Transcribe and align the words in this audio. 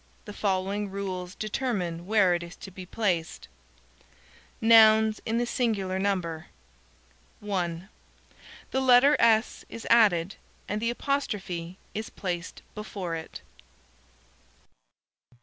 The 0.25 0.33
following 0.33 0.89
rules 0.89 1.35
determine 1.35 2.07
where 2.07 2.33
it 2.33 2.41
is 2.41 2.55
to 2.55 2.71
be 2.71 2.87
placed: 2.87 3.47
_Nouns 4.59 5.19
in 5.27 5.37
the 5.37 5.45
singular 5.45 5.99
number_ 5.99 6.47
(1) 7.47 7.87
The 8.71 8.81
letter 8.81 9.15
"s" 9.19 9.63
is 9.69 9.85
added, 9.91 10.37
and 10.67 10.81
the 10.81 10.89
apostrophe 10.89 11.77
is 11.93 12.09
placed 12.09 12.63
before 12.73 13.13
it. 13.15 13.41